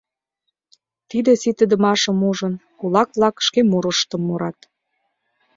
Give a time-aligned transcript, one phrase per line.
[1.09, 4.59] Тиде ситыдымашым ужын, кулак-влак, шке мурыштым мурат.